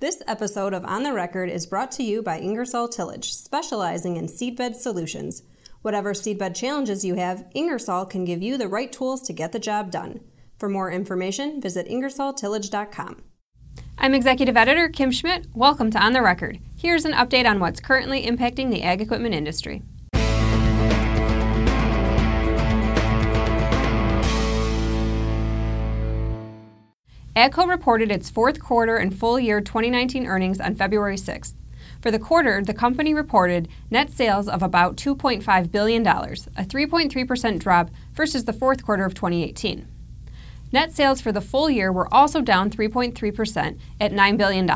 [0.00, 4.28] This episode of On the Record is brought to you by Ingersoll Tillage, specializing in
[4.28, 5.42] seedbed solutions.
[5.82, 9.58] Whatever seedbed challenges you have, Ingersoll can give you the right tools to get the
[9.58, 10.20] job done.
[10.56, 13.24] For more information, visit ingersolltillage.com.
[13.98, 15.46] I'm Executive Editor Kim Schmidt.
[15.52, 16.60] Welcome to On the Record.
[16.76, 19.82] Here's an update on what's currently impacting the ag equipment industry.
[27.38, 31.52] AGCO reported its fourth quarter and full year 2019 earnings on February 6th.
[32.00, 37.90] For the quarter, the company reported net sales of about $2.5 billion, a 3.3% drop
[38.12, 39.86] versus the fourth quarter of 2018.
[40.72, 44.68] Net sales for the full year were also down 3.3% at $9 billion.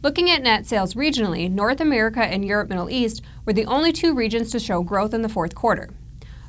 [0.00, 4.14] Looking at net sales regionally, North America and Europe Middle East were the only two
[4.14, 5.90] regions to show growth in the fourth quarter.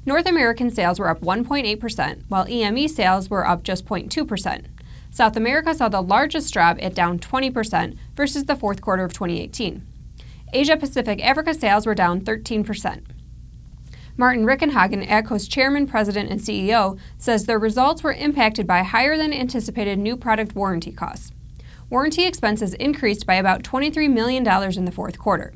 [0.05, 4.65] North American sales were up 1.8%, while EME sales were up just 0.2%.
[5.13, 9.85] South America saw the largest drop at down 20% versus the fourth quarter of 2018.
[10.51, 13.03] Asia Pacific Africa sales were down 13%.
[14.17, 19.31] Martin Richenhagen, AGCO's chairman, president, and CEO, says their results were impacted by higher than
[19.31, 21.31] anticipated new product warranty costs.
[21.91, 25.53] Warranty expenses increased by about $23 million in the fourth quarter.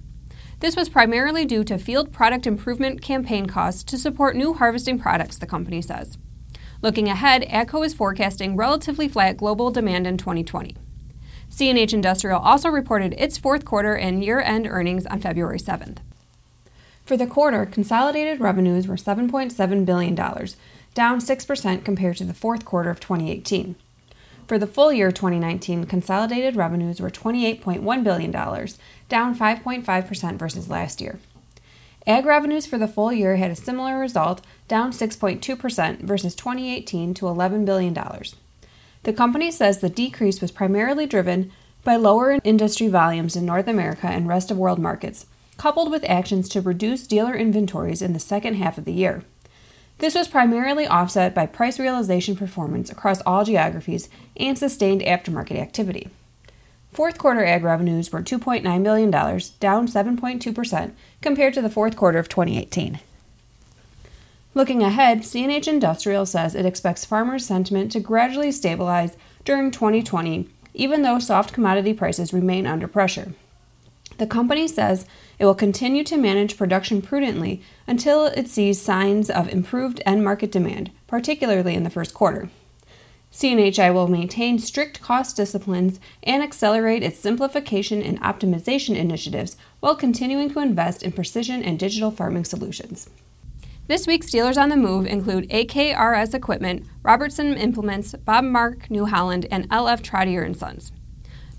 [0.59, 5.39] This was primarily due to field product improvement campaign costs to support new harvesting products,
[5.39, 6.19] the company says.
[6.81, 10.75] Looking ahead, AGCO is forecasting relatively flat global demand in 2020.
[11.49, 15.97] CNH Industrial also reported its fourth quarter and year end earnings on February 7th.
[17.03, 22.89] For the quarter, consolidated revenues were $7.7 billion, down 6% compared to the fourth quarter
[22.89, 23.75] of 2018.
[24.45, 31.19] For the full year 2019, consolidated revenues were $28.1 billion, down 5.5% versus last year.
[32.07, 37.25] Ag revenues for the full year had a similar result, down 6.2% versus 2018 to
[37.25, 37.93] $11 billion.
[39.03, 41.51] The company says the decrease was primarily driven
[41.83, 45.25] by lower industry volumes in North America and rest of world markets,
[45.57, 49.23] coupled with actions to reduce dealer inventories in the second half of the year.
[49.97, 56.09] This was primarily offset by price realization performance across all geographies and sustained aftermarket activity.
[56.97, 60.91] Fourth quarter ag revenues were $2.9 billion, down 7.2%
[61.21, 62.99] compared to the fourth quarter of 2018.
[64.55, 69.15] Looking ahead, CNH Industrial says it expects farmers' sentiment to gradually stabilize
[69.45, 73.33] during 2020, even though soft commodity prices remain under pressure.
[74.17, 75.05] The company says
[75.37, 80.51] it will continue to manage production prudently until it sees signs of improved end market
[80.51, 82.49] demand, particularly in the first quarter.
[83.31, 90.49] CNHI will maintain strict cost disciplines and accelerate its simplification and optimization initiatives while continuing
[90.51, 93.09] to invest in precision and digital farming solutions.
[93.87, 99.45] This week's dealers on the move include AKRS Equipment, Robertson Implements, Bob Mark New Holland,
[99.49, 100.91] and LF Trottier & Sons.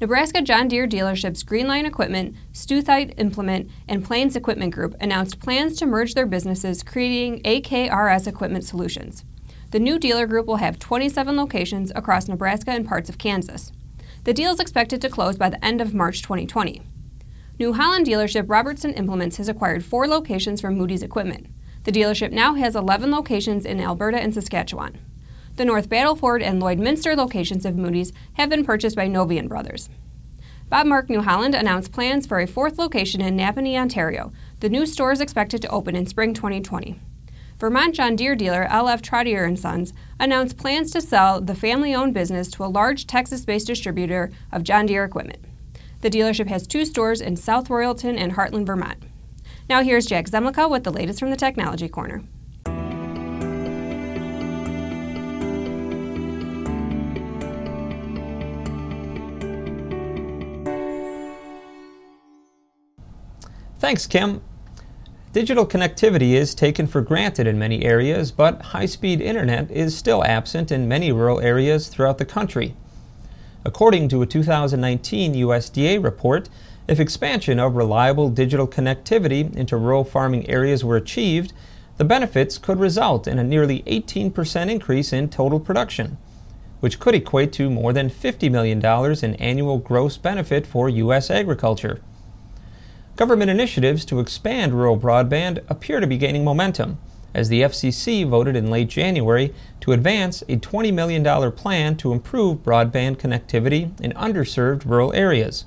[0.01, 5.87] Nebraska John Deere dealerships Greenline Equipment, Stutheit Implement, and Plains Equipment Group announced plans to
[5.87, 9.25] merge their businesses, creating AKRS Equipment Solutions.
[9.71, 13.71] The new dealer group will have 27 locations across Nebraska and parts of Kansas.
[14.25, 16.81] The deal is expected to close by the end of March 2020.
[17.59, 21.49] New Holland dealership Robertson Implements has acquired four locations from Moody's Equipment.
[21.85, 25.01] The dealership now has 11 locations in Alberta and Saskatchewan.
[25.57, 29.91] The North Battleford and Lloydminster locations of Moody's have been purchased by Novian Brothers.
[30.71, 34.33] Bob Mark New Holland announced plans for a fourth location in Napanee, Ontario.
[34.61, 37.01] The new store is expected to open in spring 2020.
[37.59, 42.49] Vermont John Deere dealer LF Trottier & Sons announced plans to sell the family-owned business
[42.53, 45.45] to a large Texas-based distributor of John Deere equipment.
[46.01, 49.03] The dealership has two stores in South Royalton and Hartland, Vermont.
[49.69, 52.23] Now here's Jack Zemlicka with the latest from the Technology Corner.
[63.81, 64.43] Thanks, Kim.
[65.39, 70.25] Digital connectivity is taken for granted in many areas, but high speed internet is still
[70.25, 72.75] absent in many rural areas throughout the country.
[73.65, 76.49] According to a 2019 USDA report,
[76.89, 81.53] if expansion of reliable digital connectivity into rural farming areas were achieved,
[81.99, 86.19] the benefits could result in a nearly 18% increase in total production,
[86.81, 88.85] which could equate to more than $50 million
[89.23, 91.31] in annual gross benefit for U.S.
[91.31, 92.01] agriculture.
[93.19, 96.99] Government initiatives to expand rural broadband appear to be gaining momentum,
[97.35, 102.59] as the FCC voted in late January to advance a $20 million plan to improve
[102.59, 105.65] broadband connectivity in underserved rural areas.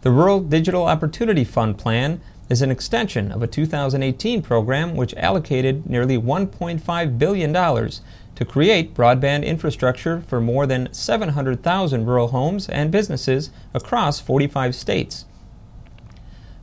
[0.00, 5.88] The Rural Digital Opportunity Fund plan is an extension of a 2018 program which allocated
[5.88, 13.50] nearly $1.5 billion to create broadband infrastructure for more than 700,000 rural homes and businesses
[13.72, 15.24] across 45 states.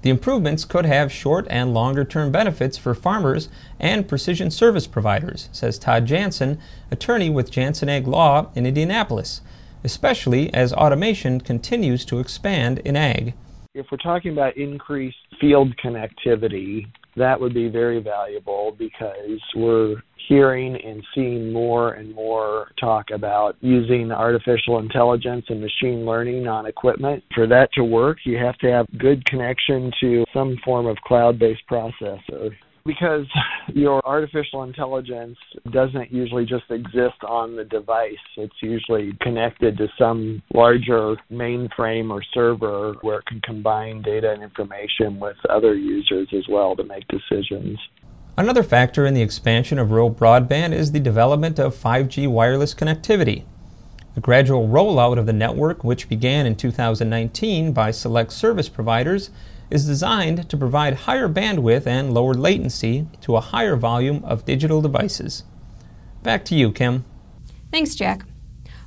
[0.01, 3.50] The improvements could have short and longer term benefits for farmers
[3.80, 6.57] and precision service providers, says Todd Janzen,
[6.90, 9.42] attorney with Janzen Ag Law in Indianapolis,
[9.84, 13.34] especially as automation continues to expand in ag.
[13.75, 16.88] If we're talking about increased field connectivity,
[17.19, 23.56] that would be very valuable because we're hearing and seeing more and more talk about
[23.62, 27.24] using artificial intelligence and machine learning on equipment.
[27.36, 31.39] For that to work, you have to have good connection to some form of cloud
[31.39, 32.51] based processor
[32.86, 33.26] because
[33.74, 35.38] your artificial intelligence
[35.72, 38.16] doesn't usually just exist on the device.
[38.38, 44.44] It's usually connected to some larger mainframe or server where it can combine data and
[44.44, 47.80] information with other users as well to make decisions.
[48.38, 53.44] Another factor in the expansion of rural broadband is the development of 5G wireless connectivity.
[54.16, 59.30] The gradual rollout of the network, which began in 2019 by select service providers,
[59.70, 64.82] is designed to provide higher bandwidth and lower latency to a higher volume of digital
[64.82, 65.44] devices.
[66.24, 67.06] Back to you, Kim.
[67.72, 68.26] Thanks, Jack.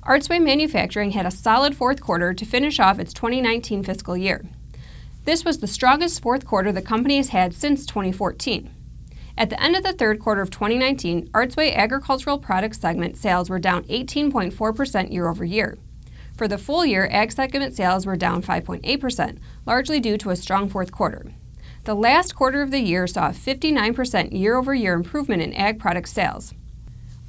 [0.03, 4.45] Artsway Manufacturing had a solid fourth quarter to finish off its 2019 fiscal year.
[5.25, 8.69] This was the strongest fourth quarter the company has had since 2014.
[9.37, 13.59] At the end of the third quarter of 2019, Artsway Agricultural Products segment sales were
[13.59, 15.79] down 18.4% year over year.
[16.37, 20.69] For the full year, Ag segment sales were down 5.8%, largely due to a strong
[20.69, 21.33] fourth quarter.
[21.85, 25.79] The last quarter of the year saw a 59% year over year improvement in Ag
[25.79, 26.55] product sales.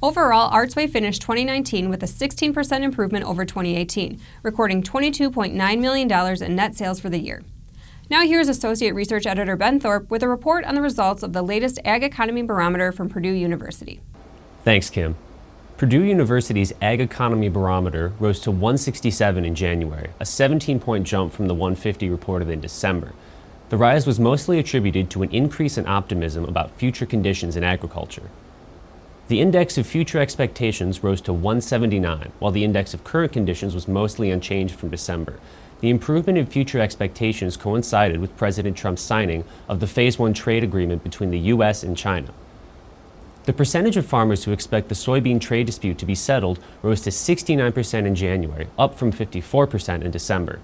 [0.02, 6.76] Overall, Artsway finished 2019 with a 16% improvement over 2018, recording $22.9 million in net
[6.76, 7.42] sales for the year.
[8.10, 11.40] Now, here's Associate Research Editor Ben Thorpe with a report on the results of the
[11.40, 14.02] latest Ag Economy Barometer from Purdue University.
[14.62, 15.16] Thanks, Kim.
[15.78, 21.46] Purdue University's Ag Economy Barometer rose to 167 in January, a 17 point jump from
[21.48, 23.14] the 150 reported in December.
[23.70, 28.28] The rise was mostly attributed to an increase in optimism about future conditions in agriculture.
[29.28, 33.88] The index of future expectations rose to 179, while the index of current conditions was
[33.88, 35.40] mostly unchanged from December.
[35.84, 40.64] The improvement in future expectations coincided with President Trump's signing of the Phase 1 trade
[40.64, 41.82] agreement between the U.S.
[41.82, 42.32] and China.
[43.44, 47.10] The percentage of farmers who expect the soybean trade dispute to be settled rose to
[47.10, 50.58] 69% in January, up from 54% in December.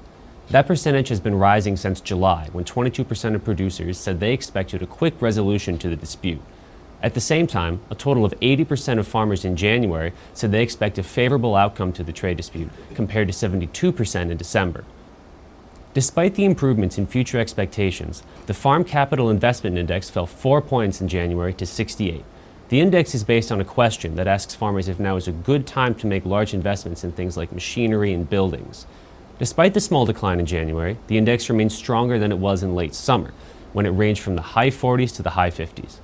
[0.48, 4.86] That percentage has been rising since July, when 22% of producers said they expected a
[4.86, 6.40] quick resolution to the dispute.
[7.02, 10.96] At the same time, a total of 80% of farmers in January said they expect
[10.96, 14.82] a favorable outcome to the trade dispute, compared to 72% in December.
[15.92, 21.08] Despite the improvements in future expectations, the Farm Capital Investment Index fell four points in
[21.08, 22.24] January to 68.
[22.68, 25.66] The index is based on a question that asks farmers if now is a good
[25.66, 28.86] time to make large investments in things like machinery and buildings.
[29.40, 32.94] Despite the small decline in January, the index remains stronger than it was in late
[32.94, 33.32] summer,
[33.72, 35.96] when it ranged from the high 40s to the high 50s.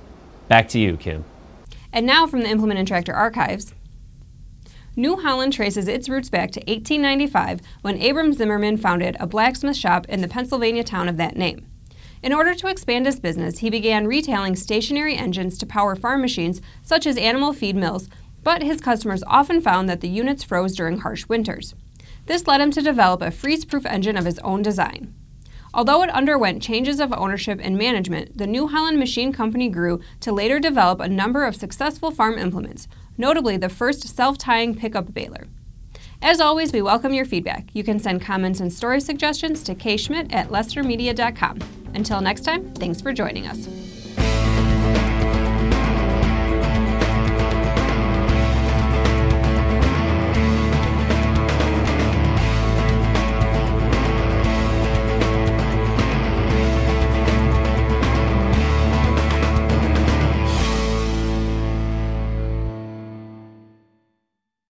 [0.49, 1.23] Back to you, Kim.
[1.93, 3.73] And now from the Implement and Tractor Archives.
[4.99, 10.07] New Holland traces its roots back to 1895 when Abram Zimmerman founded a blacksmith shop
[10.09, 11.67] in the Pennsylvania town of that name.
[12.23, 16.63] In order to expand his business, he began retailing stationary engines to power farm machines
[16.81, 18.09] such as animal feed mills,
[18.41, 21.75] but his customers often found that the units froze during harsh winters.
[22.25, 25.13] This led him to develop a freeze proof engine of his own design.
[25.73, 30.31] Although it underwent changes of ownership and management, the New Holland Machine Company grew to
[30.31, 32.87] later develop a number of successful farm implements,
[33.17, 35.47] notably the first self tying pickup baler.
[36.21, 37.67] As always, we welcome your feedback.
[37.73, 41.59] You can send comments and story suggestions to kschmidt at lessitermedia.com.
[41.93, 43.96] Until next time, thanks for joining us.